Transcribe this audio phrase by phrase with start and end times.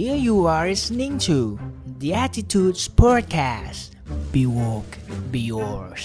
[0.00, 1.58] Here you are listening to
[2.00, 3.96] the Attitudes Podcast.
[4.30, 4.98] Be woke,
[5.32, 6.02] be yours.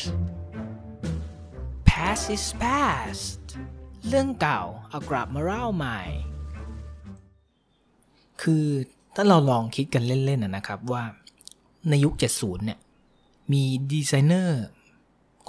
[1.84, 3.44] Past is past.
[4.08, 6.00] เรื่องเก่าเอากลับมาเล่าใหม่
[8.42, 8.66] คือ
[9.16, 11.04] ถ้าเราลองคิดกันเล่นๆนะครับว่า
[11.90, 12.80] ในยุค 70 เนี่ย
[13.52, 13.64] มี
[13.94, 14.64] ดีไซเนอร์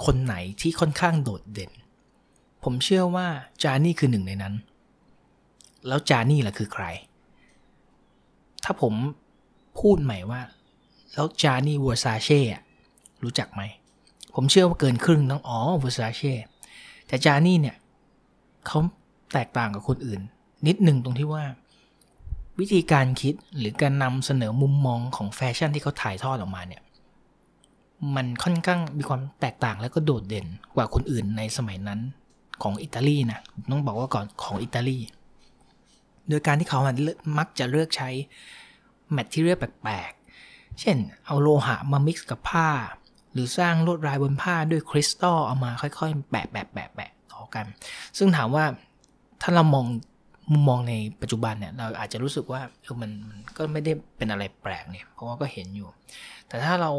[0.05, 1.71] คนไหนที่ค่อนข้างโดดเด่น
[2.63, 3.27] ผมเชื่อว่า
[3.63, 4.53] จานี่คือหนึ่งในนั้น
[5.87, 6.87] แล้วจานี่ล่ะคือใคร
[8.63, 8.93] ถ้าผม
[9.79, 10.41] พูดใหม่ว่า
[11.13, 12.41] แล้วจานี่วอร์ซาเช่
[13.23, 13.61] รู้จักไหม
[14.35, 16.33] ผมเชื่อว่าเกินครึ่งต้องอ๋อวอร์ซาเช่
[17.07, 17.75] แต่จานี่เนี่ย
[18.67, 18.79] เขา
[19.33, 20.21] แตกต่างกับคนอื่น
[20.67, 21.43] นิดหนึ่งตรงที่ว่า
[22.59, 26.81] วิธีการคิดหรือการนำเสนอมุมมองของแฟชั่นที่เขาถ่ายทอดออกมาเนี่ย
[28.15, 31.99] มันค่อนข้างมีความแตกต่างและก็โดดเด่นกว่าคนอื่นในสมัยนั้น
[32.63, 34.97] ของอิตาลีนะต้องบอกว่าก่อนของอิตาลี
[36.29, 36.79] โดยการที่เขา
[37.37, 38.09] มักจะเลือกใช้
[39.11, 42.69] แมทที่เรียแปลกๆ เช่น เอาโลหะมามิกซ์กับผ้า
[43.33, 47.65] หรือสร้างลวดลายบนผ้าด้วยคริสตัลเอามาค่อยๆ แปะแปะแปะแปะต่อกัน
[48.17, 48.65] ซึ่งถามว่า
[49.41, 49.85] ถ้าเรามอง
[50.51, 55.89] มุมมองในปัจจุบันเนี่ยเราอาจจะรู้สึกว่าเออมันมันก็ไม่ได้เป็นอะไรแปลกเนี่ยเพราะว่าก็เห็นอยู่
[56.47, 56.91] แต่ถ้าเรา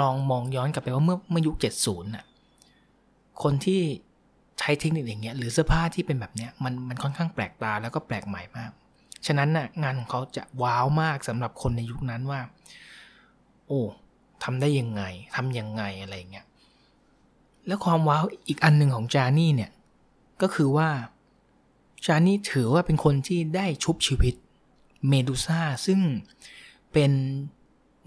[0.00, 2.26] ลองมองย้อนกลับไปว่าเมื่อเมื่อยุค 70น่ะ
[3.42, 3.82] คนที่
[4.58, 8.70] ใช้เทคนิคอย่างเงี้ยหรือเสื้อผ้าที่เป็นแบบเนี้ยมันมันค่อนข้างแปลกตาแล้วก็แปลกใหม่มาก
[9.26, 12.40] ฉะนั้นน่ะงานของเขาจะว้าวมากสำหรับคนในยุคนั้นว่า
[13.66, 13.80] โอ้
[14.42, 15.02] ทำได้ยังไง
[15.36, 16.46] ทำยังไงอะไรเงี้ย
[17.66, 19.70] แล้วความว้าวอีกอันหนึ่งของจานี่เนี่ย
[20.42, 20.88] ก็คือว่า
[22.06, 24.34] จานี่ถือว่าเป็นคนที่ได้ชุบชีวิต
[25.08, 26.00] เมดูซ่าซึ่ง
[26.92, 27.12] เป็น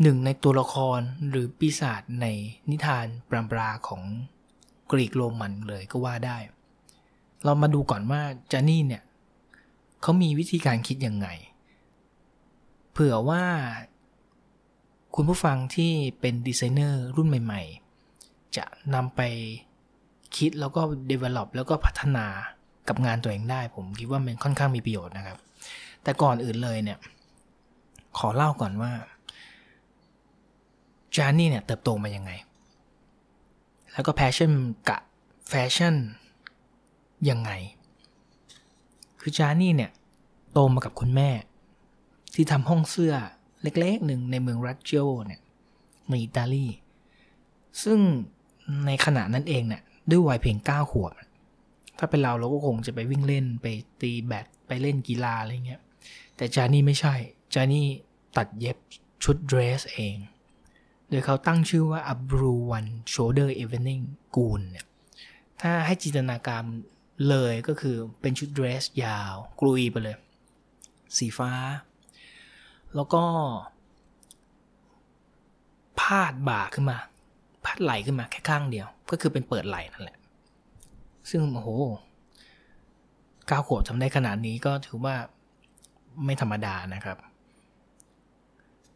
[0.02, 2.26] หนึ่งในตัวละครหรือปีศาจใน
[2.70, 4.04] นิทานปรามปราของ
[4.92, 6.38] กรีกโรมันเลยก็ว่าได้
[7.46, 8.22] เรามาดูก่อนว่า
[8.52, 9.04] จานี่เนี่ย
[10.02, 11.28] เขามีวิธีการคิดยังไง
[12.92, 13.44] เผื่อว่า
[15.16, 17.62] คุณผู้ฟังที่เป็นดีไซเนอร์รุ่นใหม่
[18.10, 19.22] ๆ จะนำไป
[20.38, 20.82] คิดแล้วก็
[21.12, 22.26] develop แล้วก็พัฒนา
[22.88, 25.38] กับงานตัวเองได้ ผมคิดว่ามันค่อนข้างมีประโยชน์นะครับ
[26.04, 27.00] แต่ก่อนอื่นเลยเนี่ย
[28.18, 28.92] ขอเล่าก่อนว่า
[31.16, 32.32] Gianni เนี่ยเติบโตมายังไง
[33.98, 34.52] แล้วก็ passion
[34.90, 35.02] กับ
[35.50, 35.96] แฟชั่น
[37.30, 37.52] ยังไง
[39.20, 39.92] คือ Gianni เนี่ย
[40.52, 41.30] โตมากับคุณแม่
[42.34, 43.14] ที่ทำห้องเสื้อ
[43.64, 44.94] เล็กๆหนึ่งในเมือง Reggio
[45.26, 45.42] เนี่ย
[46.10, 46.68] ในอิตาลี
[47.84, 48.00] ซึ่ง
[48.86, 51.12] ในขณะนั้นเองเนี่ยด้วยวัยเพียงเก้าขวบ
[51.98, 53.68] ถ้าเป็นเราเราก็คงจะไปวิ่งเล่นไป
[54.02, 55.82] ตีแบดไปเล่นกีฬาอะไรเงี้ย
[56.38, 57.16] แต่จานี่ไม่ใช่
[57.54, 57.88] จานี่
[58.38, 58.78] ตัดเย็บ
[59.24, 60.16] ชุดเดรสเอง
[61.10, 64.04] โดยเขาตั้งชื่อว่า a b r u One Shoulder Evening
[64.36, 64.86] กูลเนี่ย
[65.62, 66.64] ถ้าให้จินตนาการ
[67.30, 70.18] เลยก็คือเป็นชุดเดรสยาว กลุยไปเลย
[71.18, 71.52] สีฟ้า
[72.96, 73.24] แล้วก็
[76.00, 76.98] พาดบ่าขึ้นมา
[77.66, 80.18] พาดไหลขึ้นมาแค่ข้างเดียว ก็คือเป็นเปิดไหลนั่นแหละ
[81.30, 81.70] ซึ่งโอ้โห
[83.50, 85.16] ก้าวขวบทำได้ขนาดนี้ก็ถือว่า
[86.26, 87.18] ไม่ธรรมดานะครับ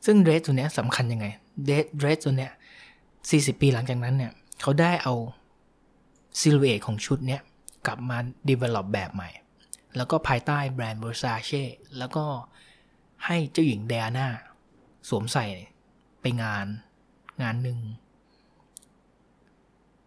[0.05, 1.25] ซึ่งเดรสตัวนี้สำคัญยังไง
[1.65, 2.53] เดรสตัวเนี้ย
[3.07, 5.13] 40ปีหลังจากนั้นเนี่ยเขาได้เอา
[6.39, 7.41] ซิลูเอทของชุดเนี้ย
[7.85, 8.17] กลับมา
[8.49, 9.29] develop แบบใหม่
[9.95, 11.63] แล้วก็ภายใต้แบรนด์ Versace
[11.97, 12.25] แล้วก็
[13.25, 14.27] ให้เจ้าหญิงเดียนา
[15.09, 15.45] สวมใส่
[16.21, 16.65] ไปงาน
[17.41, 17.79] งานหนึ่ง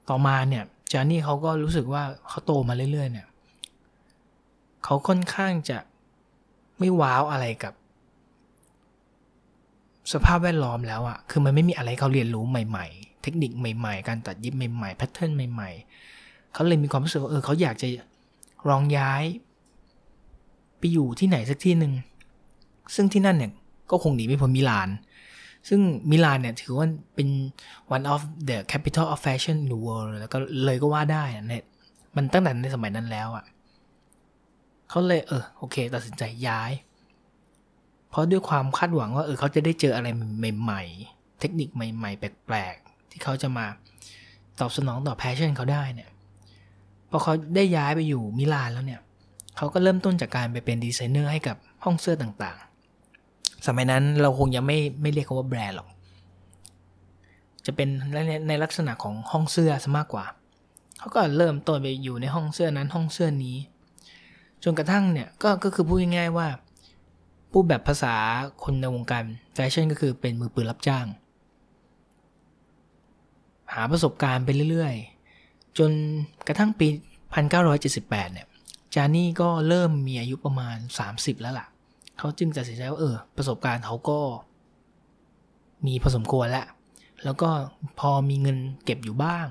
[0.09, 3.29] ต่อมาเนี่ยจานี่เขาก็รู้สึกว่าเขาโตมาเรื่อยๆเนี่ย
[4.85, 5.79] เขาค่อนข้างจะ
[6.79, 7.75] ไม่ว้าวอะไรกับ
[10.13, 15.71] สภาพแวดล้อมแล้วอะคือมันไม่มีอะไรเขาเรียนรู้ใหม่ ๆ เทคนิคใหม่ ๆ การตัดยิบใหม่ๆแพทเทิร์นใหม่
[16.11, 17.89] ๆ เขาเลยมีความรู้สึกว่าเออเขาอยากจะ
[18.69, 19.23] ลองย้าย
[20.79, 21.93] ไปอยู่ที่ไหนสักที่หนึ่ง
[22.95, 23.53] ซึ่งที่นั่นเนี่ย
[23.91, 24.89] ก็คงหนีไม่พ้นมิลาน
[25.69, 27.29] ซึ่งมิลานเนี่ยถือว่าเป็น
[27.97, 31.65] one of the capital of fashion in the world แล้วก็เลยก็ว่าได้เนี่ย
[32.17, 33.45] มันตั้งแต่ในสมัยนั้นแล้วอะ่ะ
[34.91, 36.71] เขาเลยเออโอเค ตัดสินใจย้าย
[38.15, 40.09] เพราะด้วยความคาดหวังว่าเออเขาจะได้เจออะไร
[40.61, 43.67] ใหม่ๆ เทคนิคใหม่ ๆ แปลกๆ ที่เขาจะมา
[44.61, 46.11] ตอบสนองต่อ passion เขาได้เนี่ย
[47.11, 49.01] พอเขาได้ย้ายไปอยู่มิลานแล้วเนี่ย
[49.57, 55.89] เขาก็เริ่มต้นจากการไปเป็นดีไซเนอร์ให้กับห้องเสื้อต่างๆ สมัยนั้นเราคงยังไม่ไม่เรียกเขาว่าแบรนด์หรอก
[57.67, 60.25] จะเป็นในในลักษณะของห้องเสื้อซะมากกว่า
[60.99, 63.57] เขาก็เริ่มต้นไปอยู่ในห้องเสื้อนั้นห้องเสื้อนี้
[64.65, 66.49] จนกระทั่งเนี่ยก็ก็คือพูดง่ายๆว่า
[67.55, 68.15] พูดแบบภาษา
[68.65, 69.25] คนในวงการ
[69.55, 71.07] แฟชั่นก็คือเป็นมือปืนรับจ้าง
[73.73, 75.91] หาประสบการณ์ไปเรื่อยๆ จน
[76.47, 76.87] กระทั่งปี
[77.61, 78.47] 1978 เนี่ย
[78.95, 80.77] จานี่ก็เริ่มมีอายุประมาณ
[81.11, 81.67] 30 แล้วล่ะ
[82.19, 84.21] เขาจึงตัดสินใจว่าเออ ประสบการณ์เขาก็
[85.87, 86.67] มีพอสมควรแล้ว
[87.25, 87.51] แล้วก็
[88.01, 89.47] พอมีเงินเก็บอยู่บ้าง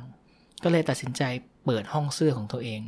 [0.64, 1.22] ก็เลยตัดสินใจ
[1.66, 2.82] เปิดห้องเสื้อของตัวเอง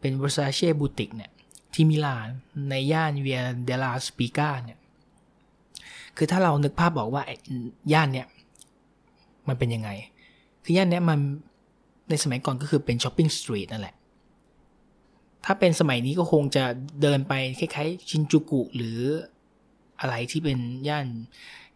[0.00, 1.30] เป็น Versace Boutique เนี่ย
[1.74, 2.28] ที่มิลาน
[2.70, 4.78] ในย่านเวียเดลาสปิกาเนี่ย
[6.16, 7.22] คือถ้าเรานึกภาพบอกว่า
[7.92, 8.26] ย่านเนี่ย
[9.48, 9.90] มันเป็นยังไง
[10.64, 11.18] คือย่านเนี้ยมัน
[12.08, 13.94] ในสมัยก่อนก็คือเป็น shopping street นั่นแหละ
[15.44, 16.64] ถ้าเป็นสมัยนี้ก็คงจะ
[17.02, 18.98] เดินไปคล้ายๆ ชินจูกุหรือ
[20.00, 20.58] อะไรที่เป็น
[20.88, 21.06] ย่าน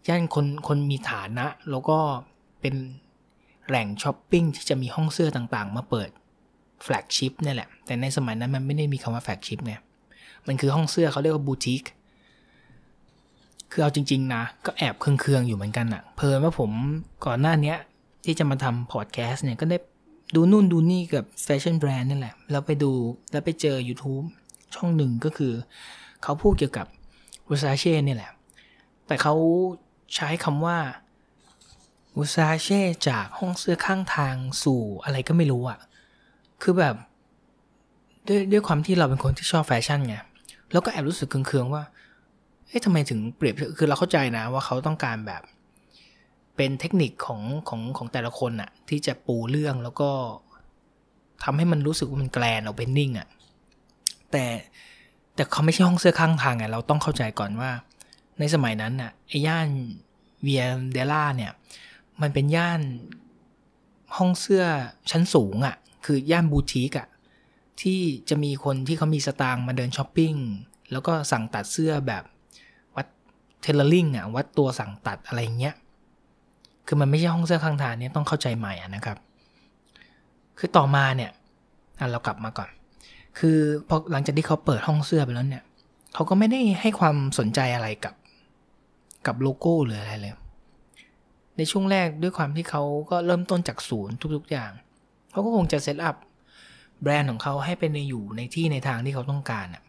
[0.08, 1.98] ย่านคนคนมีฐานะ แล้วก็
[2.60, 2.74] เป็น
[3.68, 6.10] แหล่งช้อปปิ้งที่จะมีห้องเสื้อต่างๆ มาเปิด
[6.82, 9.74] flagship นี่แหละ แต่ในสมัยนั้นมันไม่ได้มีคำว่า flagship ไง
[10.46, 11.84] มันคือห้องเสื้อเขาเรียกว่าบูติก
[13.70, 16.70] คือเอาจริง ๆ นะ ก็แอบเคืองๆอยู่เหมือนกันอะเพลินว่าผม
[17.26, 17.74] ก่อนหน้านี้
[18.24, 19.78] ที่จะมาทำพอดแคสต์เนี่ยก็ได้
[20.34, 22.90] ดูนู่นดูนี่กับแฟชั่นแบรนด์นี่แหละ แล้วไปดู
[23.32, 24.24] แล้วไปเจอ YouTube
[24.74, 25.52] ช่องหนึ่งก็คือ
[26.22, 26.86] เขาพูดเกี่ยวกับ
[27.48, 28.30] Versace นี่แหละ
[29.06, 29.34] แต่เขา
[30.14, 30.78] ใช้คำว่า
[32.18, 35.78] Versace จากห้องเสื้อข้างทางสู่อะไรก็ไม่รู้อะ
[36.62, 36.94] คือแบบ
[38.28, 40.16] ด้วยด้วยความที่เราเป็นคนที่ชอบแฟชั่นไง
[40.72, 41.82] แล้วก็แอบรู้สึกเคืองๆว่า
[42.68, 45.42] เอ๊ะทำไมถึงเปรียบคือเราเข้าใจนะว่าเขาต้องการแบบ
[46.56, 50.10] เป็นเทคนิคของของของแต่ละคนอะที่จะปูเรื่องแล้วก็
[51.44, 53.28] ทำให้มันรู้สึกว่ามันแกลนเอาเป็นนิ่งอะ
[54.30, 54.44] แต่
[55.34, 57.70] แต่เขาไม่ใช่ห้องเสื้อข้างทางไงเราต้องเข้าใจก่อนว่า
[58.38, 59.68] ในสมัยนั้นน่ะไอ้ย่าน
[60.42, 61.52] เวียเดล่าเนี่ย
[62.20, 62.80] มันเป็นย่าน
[64.16, 64.64] ห้องเสื้อ
[65.10, 67.06] ชั้นสูงอะ่ะ คือย่านบูติกอะ่ะ
[67.82, 70.34] ที่จะมีคนที่เขามีสตางค์มาเดินช้อปปิ้ง
[70.92, 72.24] แล้วก็สั่งตัดเสื้อแบบ
[72.96, 73.06] วัด
[73.62, 75.74] tailoring อะวัดตัวสั่งตัดอะไรเงี้ย
[76.86, 79.18] คือมันไม่ใช่ห้องเสื้อข้างทางเนี่ยต้องเข้าใจใหม่อะนะครับ
[80.58, 81.30] คือต่อมาเนี่ย
[81.98, 82.70] อะเรากลับมาก่อน
[83.38, 85.64] คือพอหลังจากที่เขาเปิดห้องเสื้อไปแล้วเนี่ย
[86.14, 88.14] เขาก็ไม่ได้ให้ความสนใจอะไรกับ
[89.26, 90.32] กับโลโก้หรืออะไรเลย
[91.56, 94.70] ในช่วงแรกด้วยความที่เขาก็เริ่มต้นจากศูนย์ทุก ๆอย่าง
[95.30, 96.16] เขาก็คงจะ set up
[97.02, 99.82] แบรนด์ของเขาให้เป็นในอยู่ในที่ในทางที่เขาต้องการอะ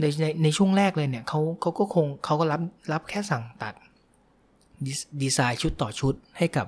[0.00, 2.60] ในในในช่วงแรกเลยเนี่ยเขาเขาก็คงเขาก็รับ
[2.92, 3.74] รับแค่สั่งตัด
[5.22, 6.66] ดีไซน์ชุดต่อชุดให้กับ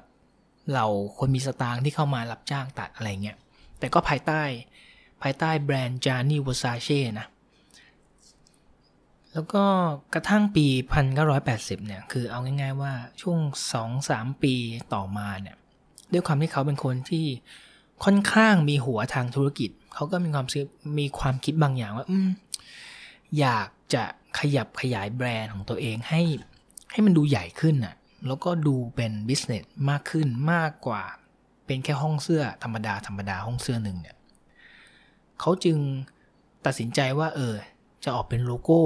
[0.71, 0.89] เหล่า
[1.19, 3.37] คนมีสตางค์ที่เข้ามารับจ้างตัดอะไรเงี้ย
[3.79, 4.43] แต่ก็ภายใต้
[5.23, 7.27] ภายใต้แบรนด์ Gianni Versace นะ
[9.33, 9.65] แล้วก็
[10.15, 10.67] กระทั่งปี
[11.27, 13.39] 1980 เนี่ย คือเอาง่ายๆว่าช่วง
[13.91, 14.55] 2-3 ปี
[14.95, 15.57] ต่อมาเนี่ย
[16.13, 17.27] ด้วยความที่เขาเป็นคนที่
[18.05, 20.47] ค่อนข้างมีหัวทางธุรกิจ เขาก็มีความ
[20.99, 22.29] มีความคิดบางอย่างว่า อืม
[23.39, 24.05] อยากจะ
[24.39, 26.23] ขยับขยายแบรนด์ของตัวเองให้
[26.93, 27.95] ให้มันดูใหญ่ขึ้นน่ะ
[28.27, 31.03] แล้วก็ดูเป็นบิสเนสมากขึ้นมากกว่า
[31.67, 34.17] เป็นแค่ห้องเสื้อธรรมดาธรรมดาห้องเสื้อหนึ่งเนี่ย
[35.41, 35.79] เขาจึง
[36.67, 37.55] ตัดสินใจว่า เออ
[38.05, 38.81] จะออกเป็นโลโก้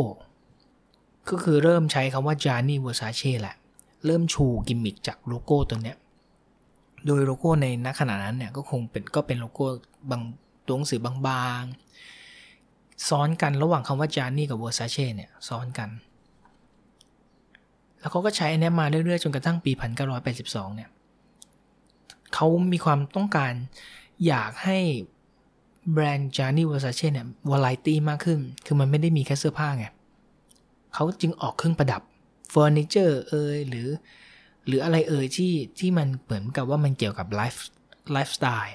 [1.31, 3.56] ก็คือเริ่มใช้คำว่า j a n i v e r s a c e แหละ
[4.06, 5.96] เริ่มชูกิมมิคจากโลโก้ตัวเนี้ย
[7.06, 9.67] โดยโลโก้ในนักขณะนั้นเนี่ยก็คงเป็นก็เป็นโลโก้
[10.11, 10.23] บาง
[10.67, 15.91] ตัวหนังสือบางๆ ซ้อนกันระหว่างคำว่า j a n i กับ Versace เช่เนี่ยซ้อนกัน
[18.01, 19.73] แล้วเขาก็ใช้อันนี้มาเรื่อยๆ จนกระทั่งปี
[20.25, 20.91] 1982 เนี่ย
[22.35, 23.53] เขามีความต้องการ
[24.27, 24.79] อยากให้
[25.93, 29.87] แบรนด์ Gianni Versace เนี่ยวาไรตี้มากขึ้น คือมันไม่ได้มีแค่เสื้อผ้าไง
[30.94, 32.03] เขาจึงออกเครื่องประดับ
[32.51, 33.89] เฟอร์นิเจอร์เอยหรือ
[34.67, 38.74] หรืออะไรเอยที่ที่มันเหมือนกับว่ามันเกี่ยวกับ life lifestyle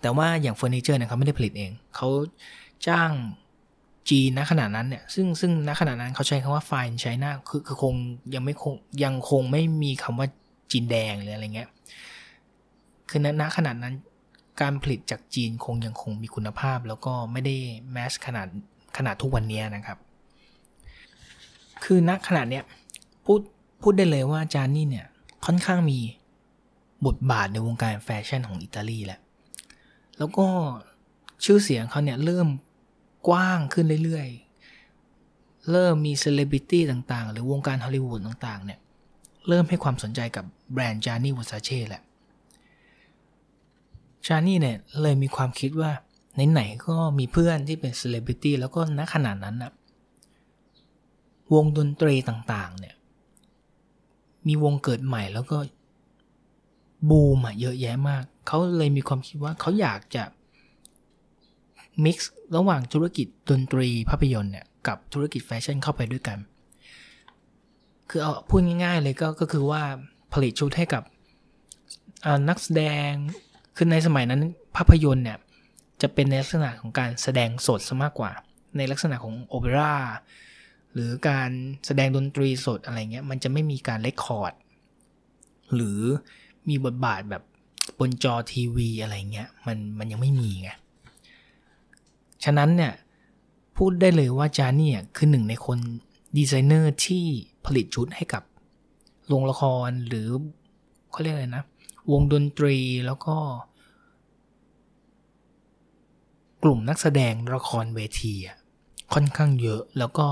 [0.00, 2.08] แต่ว่าอย่างเฟอร์นิเจอร์เนี่ยเขาไม่ได้ผลิตเอง เขา
[2.86, 3.12] จ้าง
[4.10, 7.94] จีนณขณะนั้นเนี่ยซึ่งซึ่งณขณะนั้นเขาใช้คำว่า fine china คือคือคง
[8.34, 8.74] ยังไม่คง
[9.04, 10.28] ยังคงไม่มีคำว่า
[10.70, 11.68] จีนแดงหรืออะไรเงี้ย
[13.08, 13.94] คือณณขนาดนั้น
[14.60, 17.56] การผลิตจากจีนคงยังคงมีคุณภาพ แล้วก็ไม่ได้
[17.92, 18.48] แมสขนาด
[18.96, 19.98] ขนาดทุกวันนี้นะครับ
[21.84, 22.64] คือณขนาดเนี้ย
[23.24, 23.40] พูด
[23.80, 25.06] พูดได้เลยว่าจานนี่เนี่ย
[25.44, 25.98] ค่อนข้างมี
[27.06, 29.20] บทบาทในวงการแฟชั่นของอิตาลีแหละ
[30.18, 30.46] แล้วก็
[31.44, 32.48] ชื่อเสียงเขาเนี่ยเริ่ม
[33.28, 38.80] กว้างขึ้นเรื่อยๆ เริ่มมีเซเลบริตี้ต่างๆ หรือวงการฮอลลีวูดต่างๆ เนี่ย
[39.48, 42.02] เริ่มให้ความสนใจกับแบรนด์ Gianni Versace แหละ
[44.26, 45.92] Gianni เนี่ยเลยมีความคิดว่า
[46.52, 49.72] ไหนๆก็มีเพื่อนที่เป็นเซเลบริตี้แล้วก็ณขณะนั้นนะ
[51.54, 52.94] วงดนตรีต่างๆ เนี่ย
[54.46, 55.58] มีวงเกิดใหม่แล้วก็
[57.10, 60.24] บูมอะเยอะแยะมาก เขาเลยมีความคิดว่าเขาอยากจะ
[62.04, 66.38] มิกซ์ระหว่างธุรกิจดนตรีภาพยนตร์เนี่ยกับธุรกิจแฟชั่นเข้าไปด้วยกัน
[68.10, 69.82] คือเอาพูดง่ายๆเลยก็ก็คือว่า
[70.32, 71.02] ผลิตชุดให้กับ
[72.48, 73.10] นักแสดง
[73.76, 74.40] คือในสมัยนั้น
[74.76, 75.38] ภาพยนตร์เนี่ย
[76.02, 78.32] จะเป็นในลักษณะของการแสดงสดซะมากกว่า
[78.76, 79.92] ในลักษณะของโอเปร่า
[80.98, 81.50] หรือการ
[81.86, 84.52] แสดงดนตรีสดอะไรเงี้ยมันจะไม่มีการเลคคอร์ด
[85.74, 86.00] หรือ
[86.68, 87.42] มีบทบาทแบบ
[87.98, 90.70] บนจอทีวีอะไรเงี้ยมันมันยังไม่มีไง
[92.44, 92.92] ฉะนั้นเนี่ย
[93.76, 95.78] พูดได้เลยว่าจานี่คือหนึ่งในคน
[96.36, 97.24] ดีไซเนอร์ที่
[97.64, 98.42] ผลิตชุดให้กับ
[99.28, 100.28] โรงละครหรือ
[101.10, 101.64] เขาเรียกอะไรนะ
[102.12, 102.76] วงดนตรี
[103.06, 103.36] แล้วก็
[106.62, 108.34] กลุ่มนักแสดงละครเวที
[109.12, 110.26] ค่อนข้างเยอะแล้วก็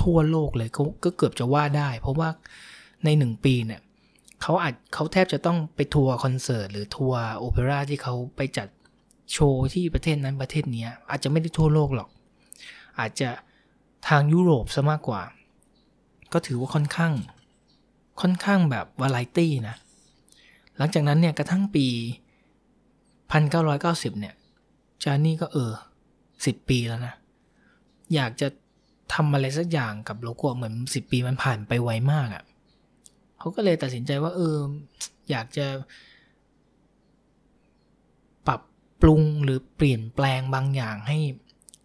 [0.00, 2.28] ทั่วโลกเลยก็ก็เกือบจะว่าได้ เพราะว่า
[3.04, 3.80] ในหนึ่งปีเนี่ย
[4.42, 8.68] เขาอาจเขาแทบจะต้องไปทัวร์คอนเสิร์ตหรือทัวร์โอเปร่าที่เขาไปจัด
[9.32, 12.08] โชว์ที่ประเทศนั้นประเทศนี้อาจจะไม่ได้ทั่วโลกหรอก
[13.00, 13.30] อาจจะ
[14.08, 15.22] ทางยุโรปซะมากกว่า
[16.32, 17.12] ก็ถือว่าค่อนข้าง
[18.20, 19.76] ค่อนข้างแบบวาไรตี้นะ
[20.76, 21.86] หลังจากนั้นเนี่ยกระทั่งปี
[23.42, 24.34] 1990 เนี่ย
[25.02, 25.72] จานี่ก็เออ
[26.46, 27.14] สิบปีแล้วนะ
[28.14, 28.48] อยากจะ
[29.14, 32.44] ทำอะไรสักอย่างกับโลโก้เหมือนสิบปีมันผ่านไปไวมากอะ่ะ
[33.38, 34.56] เขาก็เลยตัดสินใจว่าเออ
[35.30, 35.66] อยากจะ
[38.46, 38.60] ปรับ
[39.02, 41.18] ปรุงหรือเปลี่ยนแปลงบางอย่างให้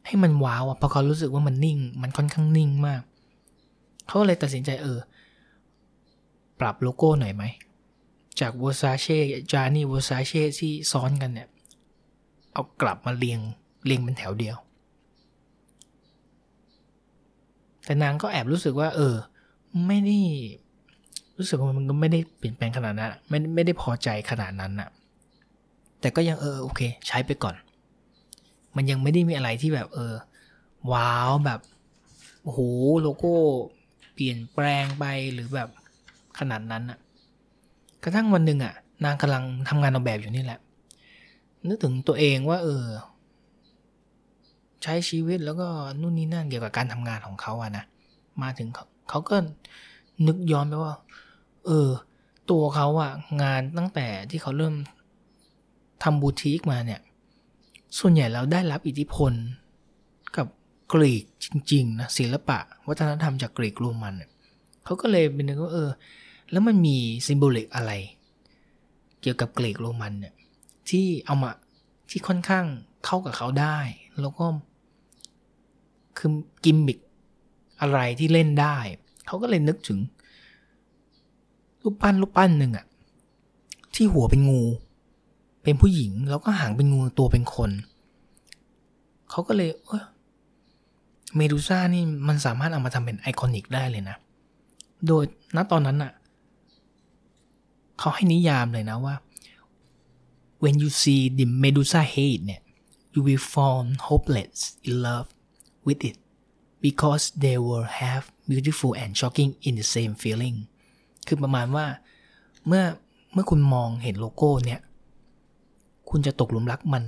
[0.07, 3.01] ให้มันว้าวอะเพราะเขารู้สึกว่ามันนิ่ง มันค่อนข้างนิ่งมาก
[4.07, 4.99] เขาเลยตัดสินใจเออ
[6.59, 7.43] ปรับโลโก้หน่อยไหม
[8.39, 9.17] จาก Versace
[9.51, 11.47] จานี่ Versace ที่ซ้อนกันเนี่ย
[12.53, 13.39] เอากลับมาเรียง
[13.85, 14.55] เรียงเป็นแถวเดียว
[17.87, 19.15] แต่นางก็แอบรู้สึกว่า เออ
[19.87, 20.17] ไม่ได้
[21.37, 24.89] รู้สึกว่ามันก็ไม่ได้เปลี่ยนแปลงขนาดนั้นไม่ไม่ได้พอใจขนาดนั้นอะ
[26.01, 27.55] แต่ก็ยังเออโอเค ใช้ไปก่อน
[28.75, 30.13] มันยังไม่ได้มีอะไรที่แบบ เออ
[30.91, 31.59] ว้าวแบบ
[32.43, 32.59] โอ้โห
[33.01, 33.35] โลโก้
[34.13, 35.69] เปลี่ยนแปลงไปหรือแบบ
[36.39, 36.99] ขนาดนั้นอะ
[38.03, 38.73] กระทั่งวันหนึ่งอะ
[39.05, 40.59] นางกำลังทำงานออกแบบอยู่นี่แหละ
[41.67, 42.83] นึกถึงตัวเองว่า เออ
[44.83, 45.67] ใช้ชีวิตแล้วก็
[46.01, 47.85] นู่นนี่นั่นเกี่ยวกับการทำงานของเขาอะนะ
[48.41, 48.69] มาถึง
[49.09, 49.35] เขาก็
[50.27, 50.95] นึกย้อนไปว่า
[51.65, 51.89] เออ
[52.51, 54.75] ตัวเขาอะงานตั้งแต่ที่เขาเริ่ม
[56.03, 57.01] ทำบูติกมาเนี่ย
[57.99, 59.33] ส่วนใหญ่แล้วได้รับอิทธิพล
[60.37, 60.47] กับ
[60.93, 64.29] กรีกจริงๆนะศิลปะ วัฒนธรรมจากกรีกโรมันเนี่ย
[64.85, 65.89] เขาก็เลยเป็นนึกว่าเออ
[66.51, 67.91] แล้วมันมีซิมโบลิกอะไร
[69.21, 70.33] เกี่ยวกับกรีกโรมันเนี่ย
[70.89, 71.51] ที่เอามา
[72.09, 72.65] ที่ค่อนข้าง
[73.05, 73.77] เข้ากับเขาได้
[74.21, 74.45] แล้วก็
[76.17, 76.31] คือ
[76.63, 76.99] กิมมิก
[77.81, 78.77] อะไรที่เล่นได้
[79.27, 79.99] เขาก็เลยนึกถึง
[81.81, 82.85] รูปปั้นรูปปั้นหนึ่งอะ
[83.95, 84.61] ที่หัวเป็นงู
[85.63, 87.71] เป็นผู้หญิง แล้วก็หางเป็นงูตัวเป็นคน
[89.29, 90.05] เขาก็เลยเออ
[91.35, 94.17] เมดูซ่านี่มันสามารถเอามาทำเป็นไอคอนิกได้เลยนะ
[95.07, 95.23] โดย
[95.55, 96.13] ณตอนนั้นอะ
[97.99, 99.15] เขาให้นิยามเลยนะว่า
[100.63, 102.61] when you see the Medusa head เนี่ย
[103.13, 104.57] you will fall hopeless
[104.89, 105.29] in love
[105.87, 106.17] with it
[106.85, 110.57] because they will have beautiful and shocking in the same feeling
[111.27, 111.85] คือประมาณว่า
[112.67, 112.83] เมื่อ
[113.33, 114.79] เมื่อคุณมองเห็นโลโก้เนี่ย
[116.09, 117.03] คุณจะตกหลุมรักมัน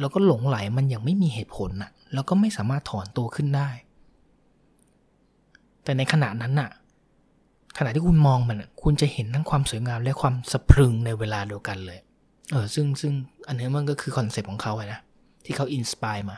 [0.00, 3.70] แล้วก็หลงไหลมันอย่างไม่มีเหตุผลน่ะ แล้วก็ไม่สามารถถอนตัวขึ้นได้
[5.84, 6.70] แต่ในขณะนั้นน่ะ
[7.78, 11.98] ขณะที่คุณมองมันคุณจะเห็นทั้งความสวยงามและความสะพรึงในเวลาเดียวกันเลย
[12.52, 13.12] เออซึ่งซึ่ง
[13.48, 15.00] อันนี้มันก็คือคอนเซปต์ของเขาอะนะ
[15.44, 16.36] ที่เขาอินสปายมา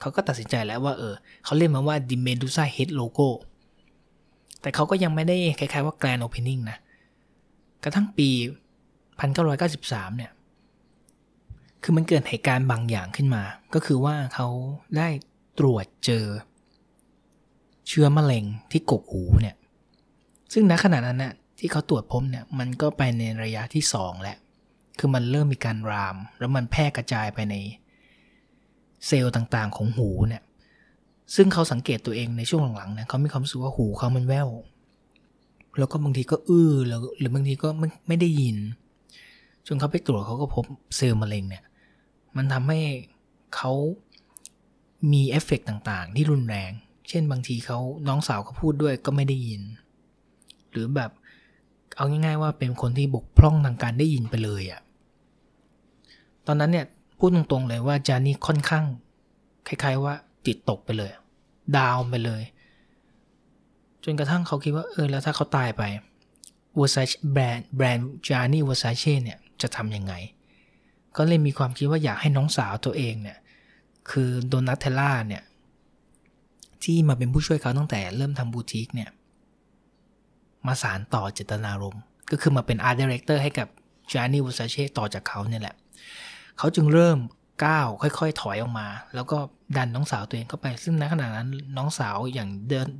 [0.00, 1.14] เขาก็ตัดสินใจแล้วว่าเออ
[1.44, 3.28] เขาเรียกมันว่า The Medusa Head Logo
[4.60, 6.78] แต่เขาก็ยังไม่ได้คล้ายๆว่า Grand Opening นะ
[7.84, 8.28] กระทั่งปี
[9.18, 10.30] 1993 เนี่ย
[11.82, 13.42] คือมันเกิดเหตุการณ์บางอย่างขึ้นมา
[13.74, 14.48] ก็คือว่าเขา
[14.96, 15.08] ได้
[15.58, 16.24] ตรวจเจอ
[17.88, 19.56] เชื้อมะเร็งที่กกหูเนี่ย
[20.52, 24.38] ซึ่งณขณะนั้นน่ะที่เขาตรวจพบเนี่ยมันก็ไปในระยะที่สองแล้ว
[24.98, 27.56] คือมันเริ่มมีการราม แล้วมันแพร่กระจายไปใน
[29.06, 30.42] เซลล์ต่างๆ ของหูเนี่ย
[31.34, 34.48] ซึ่งเขาสังเกตตัวเองในช่วงหลังๆเนี่ยเขามีความรู้สึกว่าหูเขามันแว่ว
[35.78, 38.56] แล้วก็บางทีก็อื้อแล้วหรือบางทีก็ไม่ไม่ได้ยิน
[39.66, 40.64] จนเขาไปตรวจเขาก็พบ
[40.96, 41.64] เซลล์มะเร็งเนี่ย
[42.36, 42.80] มันทำให้
[43.56, 43.72] เขา
[45.12, 46.70] มีเอฟเฟกต่างๆ ที่รุนแรง
[47.08, 47.78] เช่นบางทีเขา
[48.08, 49.62] น้องสาวเขาพูดด้วยก็ไม่ได้ยิน
[50.70, 51.10] หรือแบบ
[51.96, 54.80] เอาง่ายๆว่าเป็นคนที่บกพร่องทางการได้ยินไปเลยอะ่ะ
[56.46, 56.86] ตอนนั้นเนี่ย
[57.18, 58.84] พูดตรงๆเลยว่าจานี่ค่อนข้าง
[59.68, 60.14] คล้ายๆว่า
[60.46, 61.10] จิตตกไปเลย
[61.76, 62.42] ดาวไปเลย
[64.04, 65.82] จนกระทั่งเขาคิดว่าเออแล้วถ้าเขาตายไป
[66.78, 66.96] Vers-
[67.32, 70.14] แบรนด์แบรนด์ Gianni Versace เนี่ยจะทำยังไง
[71.16, 73.38] ก็เลยมีความคิดว่าอยากให้น้องสาวตัวเองเนี่ย
[74.10, 75.42] คือ Donatella เนี่ย
[76.82, 79.10] ที่มาเป็นผู้ช่วยเขาตั้งแต่เริ่มทำบูติกเนี่ย
[80.66, 83.68] มาสานต่อเจตนารมณ์ ก็คือมาเป็น art director ให้กับ
[84.12, 85.76] Gianni Versace ต่อจากเขาเนี่ยแหละ
[86.58, 87.18] เขาจึงเริ่ม
[87.64, 89.38] ก้าวค่อย ๆ ถอยออกมา แล้วก็
[89.76, 92.48] ดันน้องสาวตัวเองเข้าไป ซึ่งในขณะนั้นน้องสาวอย่าง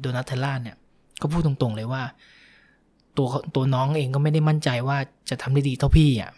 [0.00, 0.76] โดนัทเทล่าเนี่ย
[1.20, 2.02] ก็พูดตรงๆเลยว่า
[3.16, 4.98] ตัวตัวน้องเองก็ไม่ได้มั่นใจว่า
[5.30, 6.30] จะทำได้ดีเท่าพี่อะ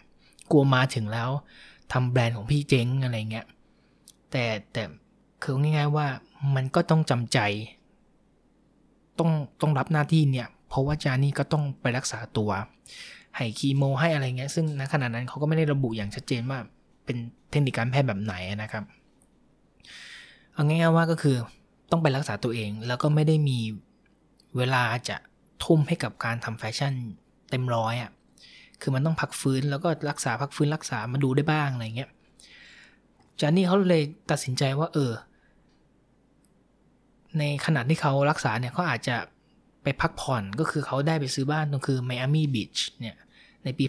[0.51, 1.29] กลัวมาถึงแล้ว
[1.91, 3.45] ทำแบรนด์ของพี่เจ๊งอะไรเงี้ย
[4.31, 4.83] แต่แต่
[5.43, 6.07] คือง่าย ๆว่า
[6.55, 7.39] มันก็ต้องจำใจ
[9.19, 12.49] ต้องต้องรับหน้าที่เนี่ย เพราะว่าจานี่ก็ต้องไปรักษาตัว
[13.35, 16.59] ให้คีโมให้อะไรเงี้ยซึ่งณขณะนั้นเขาก็ไม่ได้ระบุอย่างชัดเจนว่า
[17.11, 18.83] เป็นเทคนิคการแพทย์แบบไหนนะครับ
[20.53, 21.35] เอาง่ายๆว่าก็คือ
[21.91, 23.59] ต้องไปรักษาตัวเองแล้วก็ไม่ได้มี
[24.57, 25.17] เวลาจะ
[25.63, 26.93] ทุ่มให้กับการทำแฟชั่น
[27.49, 28.11] เต็มร้อยอะ่ะ
[28.81, 32.09] คือมันต้องพักฟื้นแล้วก็รักษาพักฟื้นรักษามาดูได้บ้างอะไรเงี้ย
[33.39, 35.11] จานี่เขาเลยตัดสินใจว่า เออ
[37.39, 39.15] ในขณะที่เขารักษาเนี่ยเขาอาจจะ
[39.83, 43.15] ไปพักผ่อนก็คือเขาได้ไปซื้อบ้านตรงคือไมอามี่บีชเนี่ย
[43.63, 43.85] ในปี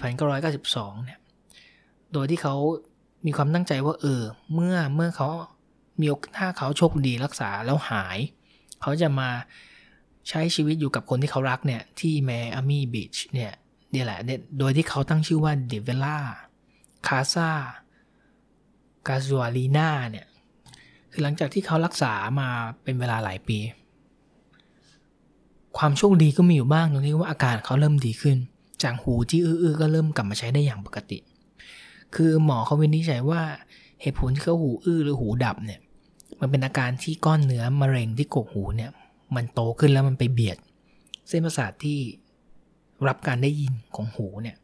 [0.51, 1.19] 1992 เนี่ย
[2.13, 2.55] โดยที่เขา
[3.27, 4.23] มีความตั้งใจว่าเออ
[4.55, 5.29] เมื่อเมื่อเขา
[6.01, 8.19] มีถ้าเขาโชคดีรักษาแล้วหาย
[8.83, 9.29] เขาจะมา
[10.29, 13.53] ใช้ชีวิตอยู่กับคนที่เขารักเนี่ย ที่แมอามี่บีชเนี่ย
[13.91, 14.19] เดี๋ยแหละ
[14.59, 16.17] โดยที่เขาตั้งชื่อว่าเดเวล่า
[17.07, 17.51] คาซา
[19.09, 20.27] กาซัวลีนาเนี่ย
[21.11, 22.49] คือหลังจากที่เขารักษามา
[22.83, 23.59] เป็นเวลาหลายปี
[25.79, 28.37] ความโชคดีก็มีอยู่บ้างตรงที่ว่าอาการเขาเริ่มดีขึ้น
[28.83, 31.19] จากหูที่อื้อๆก็เริ่มกลับมาใช้ได้อย่างปกติ
[32.15, 33.43] คือหมอเขาวินิจฉัยว่า
[34.03, 35.81] เหตุผลที่เขาหูอื้อหรือหูดับเนี่ย
[36.41, 38.91] มันเป็นอาการที่ก้อนเนื้อมะเร็งที่กกหูเนี่ย
[39.37, 40.59] มันโตขึ้นแล้วมันไปเบียด
[41.29, 41.99] เส้นประสาทที่
[43.09, 44.57] รับการได้ยินของหูเนี่ย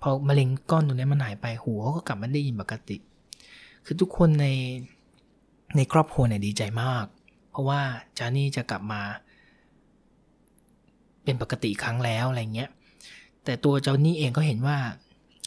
[0.00, 2.96] พอมะเร็งก้อนตรงนี้มันหายไปหูเขาก็กลับมาได้ยินปกติ
[3.84, 4.46] คือทุกคนใน
[5.76, 7.04] ในครอบครัวเนี่ยดีใจมาก
[7.50, 7.80] เพราะว่า
[8.18, 9.02] จานี่จะกลับมา
[11.24, 12.70] เป็นปกติครั้งแล้วอะไรเงี้ย
[13.44, 14.78] แต่ตัวเจ้านี่เองก็เห็นว่า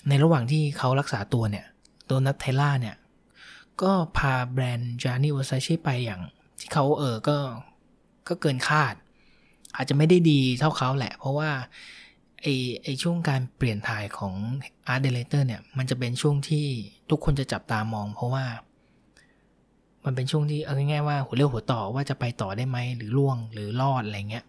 [0.07, 1.65] ในระหว่างที่เขารักษาตัวเนี่ย
[2.05, 2.95] โดนัทเทล่าเนี่ย
[3.81, 6.21] ก็พาแบรนด์จานี่วอซาช่ไปอย่าง
[6.59, 7.37] ที่เขาเออก็
[8.27, 8.93] ก็เกินคาด
[9.75, 11.51] อาจจะไม่ได้ดีเท่าเขาแหละ เพราะว่า
[12.41, 12.47] ไอ
[12.83, 14.33] ไอช่วงการเปลี่ยนถ่ายของ
[14.93, 16.65] Art Director เนี่ย มันจะเป็นช่วงที่
[17.09, 18.45] ทุกคนจะจับตามอง เพราะว่า
[20.05, 24.45] มันเป็นช่วงที่เอาง่ายๆว่าหัวเรี่ยวหัวต่อว่าจะไปต่อได้ไหมหรือล่วงหรือรอดอะไรเงี้ย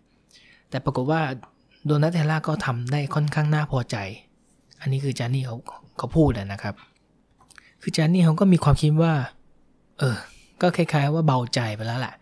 [0.71, 1.21] แต่ปรากฏว่า
[1.87, 3.97] โดนัทเทล่าก็ทำได้ค่อนข้างน่าพอใจ
[4.81, 5.57] อันนี้คือจานนี่เขา
[5.99, 6.75] เขาพูดนะครับ
[7.83, 9.15] คือจานนี่เขาก็มีความคิดว่า
[9.99, 10.17] เออ
[10.61, 12.15] ก็คล้าย ๆ ว่าเบาใจไปแล้วแหละ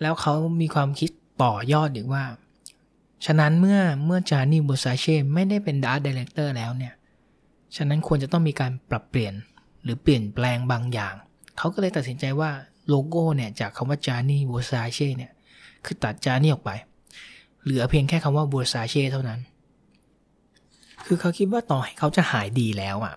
[0.00, 1.10] แล้วเขามีความคิด
[1.42, 2.24] ต่อยอดอีกว่า
[3.26, 6.94] ฉะนั้นเมื่อเมื่อ Gianni Versace ไม่ได้เป็น art director แล้วเนี่ย
[7.76, 9.34] ฉะนั้นควรจะต้องมีการปรับเปลี่ยน
[9.82, 11.14] หรือเปลี่ยนแปลงบางอย่าง
[11.58, 12.50] เขาก็เลยตัดสินใจว่า
[12.88, 15.32] โลโก้เนี่ยจากคำว่า Gianni Versace เนี่ย
[15.84, 16.70] คือตัด Gianni ออกไป
[17.62, 19.40] เหลือเพียงแค่คำว่า Versace เท่านั้น
[21.06, 23.14] คือเขาคิดว่าต่อให้เขาจะหายดีแล้วอะ่ะ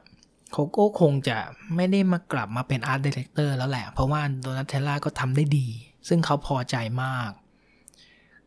[0.52, 1.38] เขาก็คงจะ
[1.76, 5.68] ไม่ได้มากลับมาเป็น art director แล้วแหละ เพราะว่า Donatella ก็ทำได้ดี
[6.08, 7.32] ซึ่งเขาพอใจมาก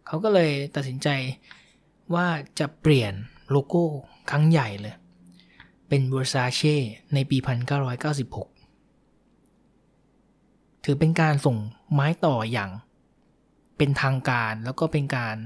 [0.07, 1.09] เขาก็เลยตัดสินใจ
[2.14, 2.26] ว่า
[2.59, 3.12] จะเปลี่ยน
[3.50, 3.85] โลโก้
[4.31, 4.94] ครั้งใหญ่เลย
[5.88, 6.76] เป็น Versace
[7.14, 7.37] ในปี
[9.11, 11.57] 1996 ถือเป็นการส่ง
[11.92, 12.70] ไม้ต่ออย่าง
[13.76, 15.37] เป็นทางการแล้วก็เป็นการ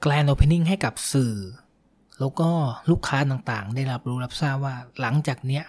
[0.00, 1.34] grand opening ให้กับสื่อ
[2.18, 2.48] แล้วก็
[2.90, 5.64] ลูกค้าต่างๆ ได้รับรู้รับทราบว่าหลังจากเนี้ย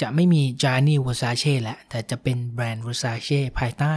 [0.00, 3.94] จะไม่มีจานี่ Versace แล้ว แต่จะเป็นแบรนด์ Versace ภายใต้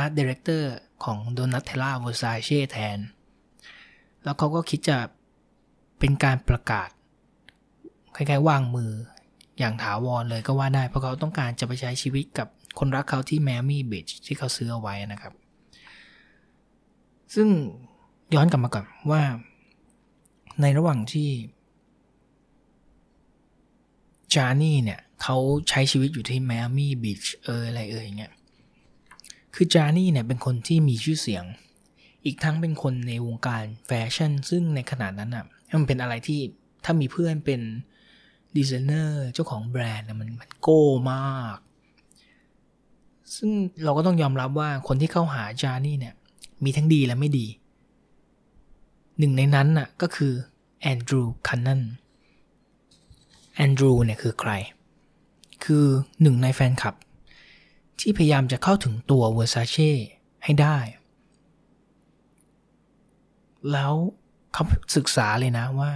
[0.00, 0.64] Art Director
[1.04, 2.98] ของ Donatella Versace แทน
[4.22, 4.98] แล้วเขาก็คิดจะ
[5.98, 6.88] เป็นการประกาศ
[8.16, 8.92] คล้ายๆวางมือ
[9.58, 15.32] อย่างถาวรเลยก็ว่าได้ เพราะเขาต้องการจะไปใช้ชีวิตกับคนรักเขาที่แมมี่บีชที่เขาซื้อเอาไว้นะครับ
[17.34, 17.48] ซึ่ง
[18.34, 19.22] ย้อนกลับมาก่อนว่า
[20.60, 21.30] ในระหว่างที่
[24.34, 25.36] Gianni เนี่ยเขา
[25.68, 28.32] ใช้ชีวิตอยู่ที่ Miami Beach เอออะไรเอออย่างเงี้ย
[29.54, 31.44] คือ Gianni เนี่ยเป็นคนที่มีชื่อเสียง
[32.24, 35.44] อีกทั้งเป็นคนในวงการแฟชั่น ซึ่งในขณะนั้นอะ
[35.78, 36.40] มันเป็นอะไรที่
[36.84, 37.60] ถ้ามีเพื่อนเป็น
[38.56, 41.56] ดีไซเนอร์เจ้าของแบรนด์มันมันโก้มาก
[43.36, 43.50] ซึ่ง
[43.84, 46.14] เราก็ต้องยอมรับว่าคนที่เข้าหา Gianni เนี่ย
[46.64, 47.46] มีทั้งดีและไม่ดี
[49.18, 50.32] หนึ่งในนั้นน่ะก็คือ
[50.80, 54.52] Andrew Cunanan Andrew เนี่ยคือใคร
[55.64, 55.86] คือ
[56.22, 56.94] หนึ่งในแฟนคลับ
[58.00, 59.90] ที่พยายามจะเข้าถึงตัว Versace
[60.44, 60.76] ให้ได้
[63.72, 63.92] แล้ว
[64.52, 64.64] เขา
[64.96, 65.92] ศึกษาเลยนะว่า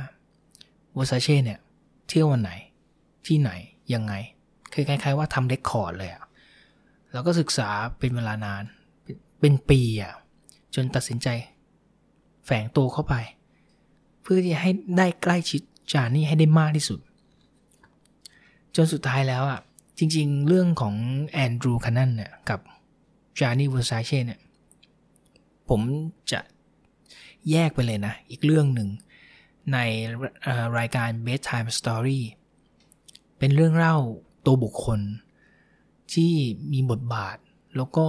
[0.94, 1.58] Versace เนี่ย
[2.08, 2.52] เที่ยววันไหน
[3.26, 3.50] ที่ไหน
[3.94, 4.14] ยังไง
[4.72, 6.24] คือคล้ายๆว่าทำ record เลยอะ
[7.12, 8.62] แล้วก็ศึกษาเป็นเวลานาน
[9.40, 10.14] เป็นปีอะ
[10.74, 11.28] จนตัดสินใจ
[12.48, 13.14] แฝงตัวเข้าไป
[14.22, 17.00] เพื่อที่ให้ได้ใกล้ชิดจานี่ให้ได้มากที่สุด
[18.74, 19.60] จนสุดท้ายแล้วอะ
[19.98, 20.94] จริงๆ เรื่องของ
[21.28, 22.60] แอนดรูคานันเนี่ยกับ
[23.38, 24.40] จานี่เวอร์ซาเช่เนี่ย
[25.68, 25.80] ผม
[26.32, 26.40] จะ
[27.50, 28.88] แยกไปเลยนะ อีกเรื่องหนึ่ง
[29.72, 29.78] ใน
[30.78, 32.20] รายการ Bedtime Story
[33.38, 33.96] เป็นเรื่องเล่า
[34.46, 35.00] ตัวบุคคล
[36.12, 36.32] ที่
[36.72, 37.36] มีบทบาท
[37.76, 38.06] แล้วก็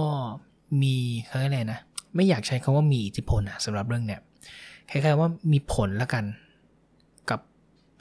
[0.82, 1.80] มีเขาเรียกอะไรนะ
[2.14, 4.20] ไม่อยากใช้คำว่ามีอิทธิพลอะสำหรับเรื่องเนี้ย
[4.90, 6.24] คล้ายๆว่ามีผลละกัน
[7.30, 7.40] กับ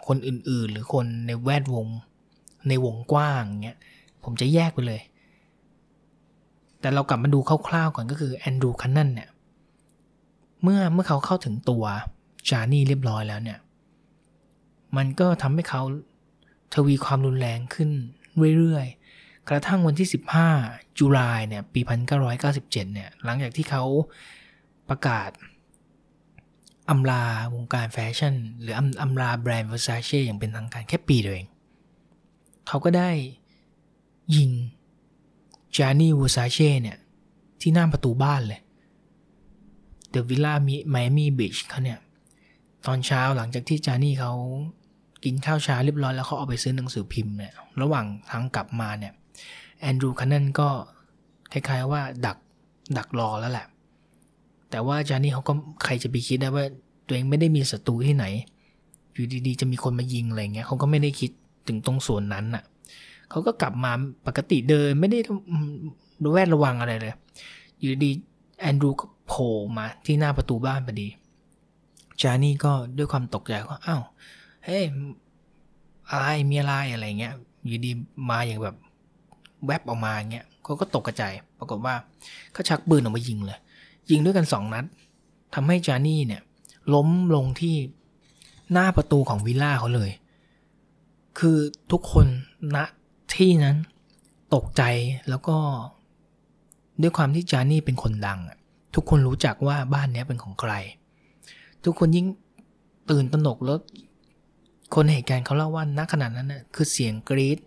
[0.08, 1.88] คนอื่นๆ หรือคนในแวดวง
[2.69, 3.80] ในวงกว้างเงี้ย
[4.23, 5.02] ผมจะแยกไปเลย
[6.82, 9.30] แต่เรากลับมาดูคร่าวๆก่อนก็คือแอนดรูคันนันเนี่ย
[10.63, 11.84] เมื่อเมื่อเขาเข้าถึงตัว
[12.49, 13.60] จานี่เรียบร้อยแล้วเนี่ย
[14.97, 15.82] มันก็ทำให้เขา
[16.73, 17.89] ทวีความรุนแรงขึ้น
[18.58, 20.08] เรื่อยๆ กระทั่งวันที่
[20.52, 21.82] 15 จุลายเนี่ย ปี
[22.28, 23.84] 1997 เนี่ย หลังจากที่เขา
[24.89, 25.30] ประกาศ
[26.89, 27.23] อำลา
[27.54, 31.49] วงการแฟชั่น หรืออำอำลาแบรนด์ Versace อย่างเป็นทางการแค่ปีเดียวเอง
[32.67, 33.10] เขาก็ได้
[34.36, 34.52] ยิง
[35.75, 36.97] จานี่วูซาเช่เนี่ย
[37.62, 38.62] ที่หน้าประตูบ้านเลย
[40.10, 41.99] เดอะวิลล่ามีไมอามี่บีชเขาเนี่ย
[42.88, 44.34] ตอนเช้าหลังจากที่จานี่เขา
[45.23, 49.13] กินข้าวเช้าเรียบร้อยแล้วเขาเอาไปซื้อหนังสือพิมพ์เนี่ย ระหว่างทางกลับมาเนี่ย
[49.80, 50.69] แอนดรูว์คันนันก็
[51.52, 52.38] คล้ายๆว่าดัก
[52.97, 53.67] ดักรอแล้วแหละ
[54.71, 55.53] แต่ว่าจานี่เขาก็
[55.84, 56.65] ใครจะไปคิดได้ว่า
[57.08, 58.25] ตัวเองไม่ได้มีศัตรูที่ไหน
[59.13, 61.32] อยู่ดีๆ จะมีคนมายิงอะไรเงี้ยเขาก็ไม่ได้คิด
[61.67, 62.63] ถึงตรงส่วนนั้นน่ะ
[63.29, 63.91] เขาก็กลับมา
[64.27, 65.19] ปกติเดินไม่ได้
[66.23, 67.13] ระแวดระวังอะไรเลย
[67.79, 68.12] อยู่ดี
[68.60, 71.08] แอนดรูก็โผล่มาที่หน้าประตูบ้านพอดี
[72.21, 74.03] จานี่ก็ด้วยความตกใจก็อ้าว
[74.65, 74.84] เฮ้ย
[76.10, 77.34] อะไรมีอะไรอะไรเงี้ย
[77.67, 77.91] อยู่ดี
[78.29, 78.75] มาอย่างแบบ
[79.65, 81.93] แวบออกมาเงี้ยเขาก็ตกกระจายปรากฏว่า
[82.53, 83.60] เขาชักปืนออกมายิงเลย
[84.12, 84.86] ยิงด้วยกันสองนัด
[85.56, 86.41] ทำให้จานี่เนี่ย
[86.93, 87.76] ล้มลงที่
[88.72, 90.12] หน้าประตูของวิลล่าเขาเลย
[91.39, 91.58] คือ
[91.91, 92.28] ทุกคน
[92.76, 92.78] ณ
[93.34, 93.78] ที่นั้น
[94.56, 94.84] ตกใจ
[95.30, 95.58] แล้วก็
[97.02, 98.39] ด้วยความที่จานี่เป็นคนดัง
[98.95, 100.74] ทุกคนรู้จักว่าบ้านนี้เป็นของใคร
[101.86, 102.28] ทุกคนยิ่ง
[103.10, 103.78] ตื่นตระหนกแล้ว
[104.95, 107.60] คนเหตุการณ์เขาเล่าว่าณขณะนั้นน่ะคือเสียงกรี๊ด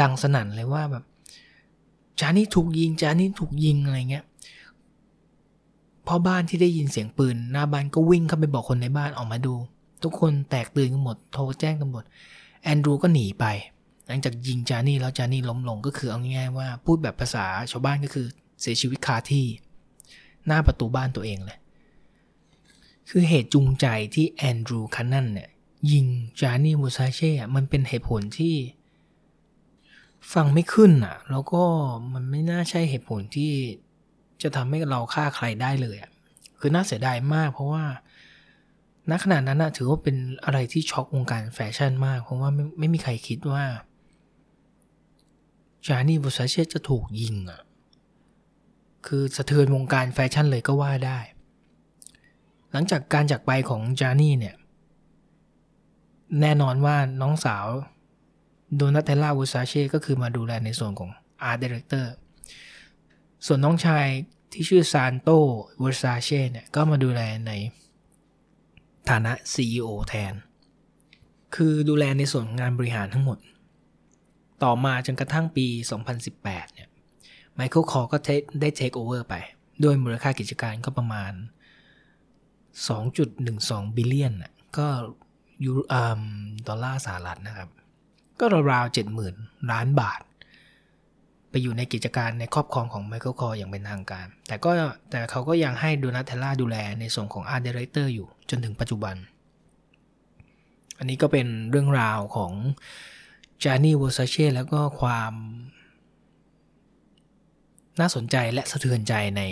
[0.00, 1.04] ดังสนั่นเลยว่าแบบ
[2.20, 4.24] จานี่ถูกยิงจานี่ถูกยิงอะไรเงี้ย
[6.06, 9.54] พ่อบ้านที่ได้ยินเสียงปืนหน้าบ้านก็วิ่งเข้าไปบอกคนในบ้านออกมาดู
[10.02, 12.04] ทุกคนแตกตื่นกันหมดโทรแจ้งตำรวจ
[12.62, 13.44] แอนดรูก็หนีไป
[14.06, 18.26] หลังจากยิงจานี่แล้วจานี่ล้มลงก็คือเอาง่ายๆว่าพูดแบบภาษาชาวบ้านก็คือ
[18.60, 19.44] เสียชีวิตคาที่
[20.46, 21.58] หน้าประตูบ้านตัวเองเลย
[23.08, 25.48] คือเหตุจูงใจที่แอนดรูคันนันเนี่ย
[25.92, 26.06] ยิง
[26.40, 28.54] จานี่มูซาเช่มันเป็นเหตุผลที่
[30.32, 31.62] ฟังไม่ขึ้นอะ แล้วก็
[32.14, 33.52] มันไม่น่าใช่เหตุผลที่
[34.42, 36.10] จะทำให้เราฆ่าใครได้เลยอะ
[36.58, 37.84] คือน่าเสียดายมาก เพราะว่า
[39.10, 43.64] ณขณะนั้นนะถือว่าเป็นอะไรที่ช็อกวงการแฟชั่นมาก เพราะว่าไม่ไม่มีใครคิดว่า
[45.86, 47.62] จานี่บูซาเช่จะถูกยิงอะ
[49.06, 51.18] คือสะเทือนวงการแฟชั่นเลยก็ว่าได้
[52.72, 54.56] หลังจากการจากไปของจานี่เนี่ย
[56.40, 57.66] แน่นอนว่าน้องสาว
[58.76, 61.10] Donatella Versace ก็คือมาดูแลในส่วนของ
[61.42, 62.12] art director
[63.46, 64.06] ส่วนน้องชาย
[64.52, 65.28] ที่ชื่อ Santo
[65.82, 67.52] Versace เนี่ย ก็มาดูแลใน
[69.10, 70.34] ฐานะ CEO แทน
[71.54, 73.38] คือดูแลในส่วนงานบริหารทั้งหมด
[74.62, 75.66] ต่อมาจนกระทั่งปี
[76.20, 76.88] 2018 เนี่ย
[77.54, 78.16] Michael Kors ก็
[78.60, 79.34] ได้เทคโอเวอร์ไป
[79.84, 81.32] ด้วยมูลค่ากิจการก็ประมาณ
[83.04, 84.34] 2.12 billion
[84.78, 84.86] ก็
[85.64, 85.72] ยู
[86.68, 87.68] ดอลลาร์สหรัฐนะครับ
[88.40, 89.34] ก็ราวๆเจ็ดหมื่น
[89.70, 90.20] ล้านบาท
[91.62, 94.70] อยู่ในกิจการในครอบครองของ Michael Kors อย่างเป็นทางการ แต่ก็
[95.10, 99.16] แต่เขาก็ยังให้ดูนัทเทล่าดูแลในส่วนของ Art Director อยู่จนถึงปัจจุบัน
[100.98, 102.52] อันนี้ก็เป็นเรื่องราวของ
[103.62, 105.32] จานี่วอร์ซาเช่แล้วก็ความ
[108.00, 109.42] น่าสนใจและสะเทือนใจใน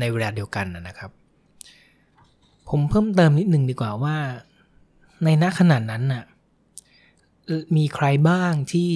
[0.00, 1.10] ในเวลาเดียวกันนะครับ
[2.68, 4.16] ผมเพิ่มเติมนิดนึงดีกว่าว่า
[5.24, 6.24] ในณขณะนั้นน่ะ
[7.76, 8.92] มีใครบ้างที่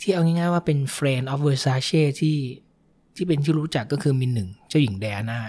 [0.00, 2.38] ที่เอาง่ายๆว่าเป็น friend of Versace ที่
[3.14, 5.40] ที่เป็นที่รู้จักก็คือมีหนึ่งเจ้าหญิงไดอาน่า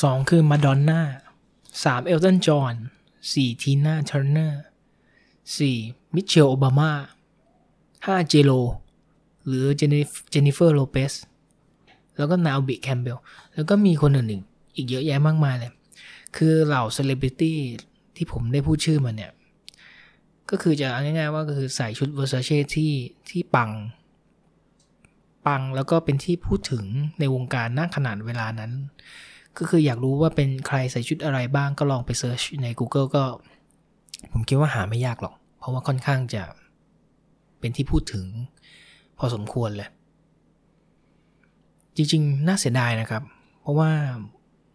[0.00, 1.00] สองคือมาดอนน่า
[1.84, 2.74] สามเอลตันจอห์น
[3.32, 4.62] สี่ทีน่าเทอร์เนอร์
[5.56, 5.76] สี่
[6.14, 6.90] มิเชลโอบามา
[8.06, 8.50] ห้าเจโล
[9.46, 9.82] หรือเจ
[10.40, 11.12] นนิเฟอร์โลเปส
[12.16, 13.18] แล้วก็ Naomi Campbell
[13.54, 14.42] แล้วก็มีคนอื่นอีก
[14.76, 15.72] อีกเยอะแยะมากมายเลย
[16.36, 17.58] คือเหล่าเซเลบริตี้
[18.16, 19.32] ที่ผมได้พูดชื่อมันเนี่ย
[20.54, 22.92] ก็คือจะง่ายๆว่าก็คือใส่ชุด Versace ที่
[23.30, 23.70] ที่ปัง
[25.46, 26.84] ปังแล้วก็เป็นที่พูดถึง
[27.20, 28.72] ในวงการนั่งขนาดเวลานั้น
[29.58, 33.24] ก็คืออยากรู้ว่าเป็นใครใส่ชุดอะไรบ้างก็ลองไป search ใน Google ก็
[34.32, 36.42] ผมคิดว่าหาไม่ยากหรอก เพราะว่าค่อนข้างจะ
[37.60, 38.26] เป็นที่พูดถึง
[39.18, 39.88] พอสมควรเลย
[41.96, 43.22] จริงๆ น่าเสียดายนะครับ
[43.60, 43.90] เพราะว่า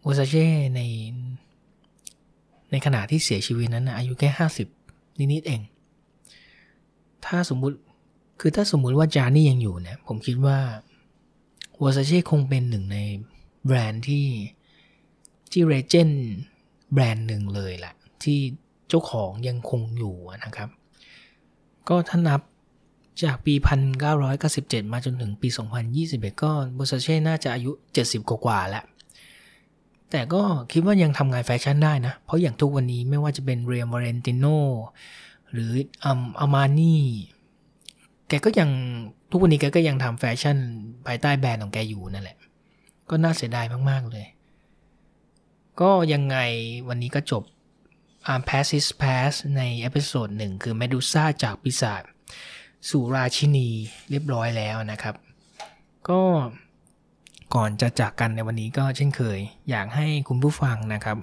[0.00, 0.80] โอซาเช่ใน
[2.70, 4.68] ในขณะที่เสียชีวิตนั้นนะอายุแค่ห้าสิบ
[5.18, 5.60] นิดๆเอง
[7.26, 7.76] ถ้าสมมุติ
[8.40, 10.58] คือถ้าสมมุติว่าจานี่ยังอยู่เนี่ยผมคิดว่า
[11.82, 12.98] วอซาเช่คงเป็นหนึ่งใน
[13.66, 14.26] แบรนด์ที่
[15.50, 16.10] ที่เรเจน
[16.92, 18.38] แบรนด์หนึ่งเลยแหละ ที่
[18.88, 20.68] เจ้าของยังคงอยู่นะครับ
[21.88, 22.40] ก็ถ้านับ
[23.22, 23.54] จากปี
[24.22, 25.48] 1997 มาจนถึงปี
[25.94, 27.70] 2021 ก็โบซาเช่น่าจะอายุ
[28.02, 28.84] 70 กว่าๆแล้ว
[30.10, 30.42] แต่ก็
[30.72, 34.44] คิดว่ายังทำงานแฟชั่นได้นะ เพราะอย่างทุกวันนี้ไม่ว่าจะเป็นเรียมวาเรนติโน
[35.52, 35.72] หรือ
[36.04, 37.04] อัมอามานี่
[38.28, 38.70] แกก็ยัง
[39.30, 40.56] ทุกวันนี้แกก็ยังทำแฟชั่น
[41.06, 42.38] ภายใต้แบรนด์ของแกอยู่นั่นแหละ
[43.10, 44.26] ก็น่าเสียดายมาก ๆ เลย
[45.80, 46.36] ก็ยังไง
[46.88, 47.42] วันนี้ก็จบ
[48.32, 52.02] Arm Past is Passed ใน episode หนึ่งคือ Medusa จากปีศาจ
[52.90, 53.68] สู่ราชินี
[54.10, 55.14] เรียบร้อยแล้วนะครับ
[56.08, 56.20] ก็
[57.54, 59.38] ก่อนจะจากกันในวันนี้ก็เช่นเคย
[59.70, 61.16] อยากให้คุณผู้ฟังนะครับ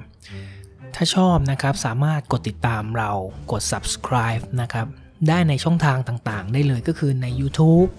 [0.96, 3.12] ถ้าชอบนะครับสามารถกดติดตามเรา
[3.52, 4.88] กด subscribe นะครับ
[5.28, 7.90] ได้ในช่องทางต่างๆ ได้เลยก็คือใน YouTube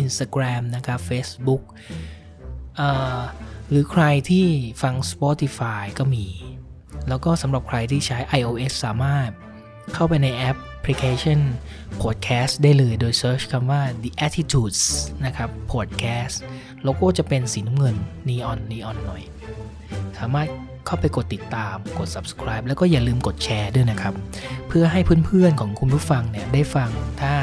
[0.00, 1.62] Instagram นะครับ Facebook
[3.70, 4.46] หรือใครที่
[4.82, 6.26] ฟัง Spotify ก็มี
[7.08, 9.30] แล้วก็สำหรับใครที่ใช้ iOS สามารถ
[9.94, 11.40] เข้าไปในแอปพลิเคชัน
[12.02, 14.80] Podcast ได้เลยโดย Search คำว่า The Attitudes
[15.24, 16.36] นะครับ Podcast
[16.82, 17.96] โลโก้จะเป็นสีน้ำเงิน
[18.28, 19.22] นีออนนีออนหน่อย
[20.18, 20.48] สามารถ
[20.86, 24.14] เข้าไปกดติดตามกด subscribe แล้วก็อย่าลืมกดแชร์ด้วยนะครับ
[24.68, 26.90] เพื่อให้เพื่อนๆของคุณผู้ฟังเนี่ยได้ฟัง
[27.22, 27.34] ถ้า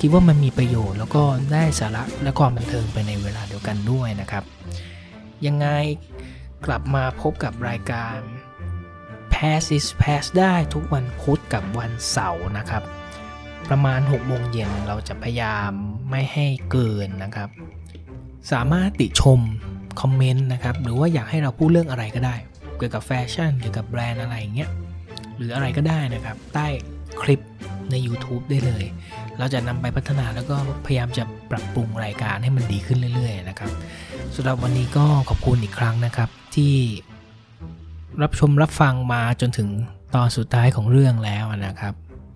[0.00, 4.44] คิดว่ามันมีประโยชน์แล้วก็ได้สาระและความบันเทิงไปในเวลาเดียวกันด้วยนะครับ
[5.46, 5.66] ยังไง
[6.66, 8.16] กลับมาพบกับรายการ
[9.36, 12.82] Pass is Pass ได้ทุกวันพุธกับวันเสาร์นะครับ
[13.68, 15.72] ประมาณ6โมงเย็นเราจะพยายาม
[16.10, 17.48] ไม่ให้เกินนะครับ
[18.52, 19.40] สามารถติชม
[20.00, 22.36] คอมเมนต์นะครับ หรือว่าอยากให้เราพูดเรื่องอะไรก็ได้
[22.76, 24.70] เกี่ยวกับแฟชั่นเกี่ยวกับแบรนด์อะไรอย่างเงี้ย
[25.36, 26.66] หรืออะไรก็ได้นะครับ ใต้
[27.22, 27.40] คลิป
[27.90, 28.84] ใน YouTube ได้เลย
[29.38, 33.70] เราจะนำไปพัฒนาแล้วก็พยายามจะปรับปรุงรายการให้มันดีขึ้นเรื่อย ๆ นะครับ
[34.36, 36.74] สำหรับวันนี้ก็ขอบคุณอีกครั้งนะครับที่
[38.22, 39.68] รับชมรับฟังมาจนถึง
[40.14, 41.94] ตอนสุดท้ายของเรื่องแล้วนะครับ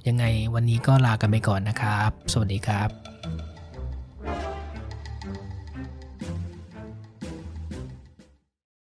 [0.08, 3.09] ยังไงวันนี้ก็ลากันไปก่อนนะครับ สวัสดีครับ